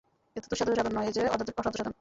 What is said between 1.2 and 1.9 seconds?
অসাধ্য সাধন।